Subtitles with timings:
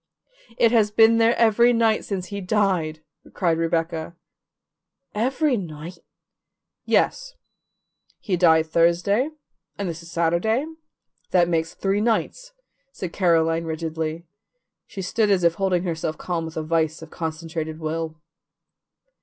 [0.57, 3.03] "It has been there every night since he died,"
[3.35, 4.15] cried Rebecca.
[5.13, 5.99] "Every night?"
[6.85, 7.35] "Yes.
[8.17, 9.29] He died Thursday
[9.77, 10.65] and this is Saturday;
[11.29, 12.51] that makes three nights,"
[12.91, 14.25] said Caroline rigidly.
[14.87, 18.19] She stood as if holding herself calm with a vise of concentrated will.